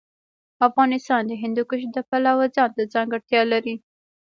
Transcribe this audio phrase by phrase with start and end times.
[0.67, 3.75] افغانستان د هندوکش د پلوه ځانته ځانګړتیا لري.